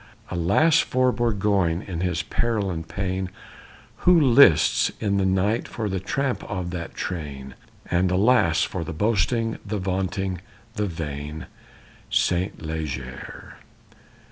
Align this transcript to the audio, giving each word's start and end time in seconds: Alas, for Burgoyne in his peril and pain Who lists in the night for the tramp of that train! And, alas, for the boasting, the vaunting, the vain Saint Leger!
Alas, 0.31 0.79
for 0.79 1.11
Burgoyne 1.11 1.83
in 1.83 1.99
his 2.01 2.23
peril 2.23 2.71
and 2.71 2.87
pain 2.87 3.29
Who 3.97 4.19
lists 4.19 4.91
in 4.99 5.17
the 5.17 5.27
night 5.27 5.67
for 5.67 5.87
the 5.87 5.99
tramp 5.99 6.43
of 6.45 6.71
that 6.71 6.95
train! 6.95 7.53
And, 7.85 8.09
alas, 8.09 8.63
for 8.63 8.83
the 8.83 8.93
boasting, 8.93 9.59
the 9.63 9.77
vaunting, 9.77 10.41
the 10.73 10.87
vain 10.87 11.45
Saint 12.09 12.63
Leger! 12.65 13.57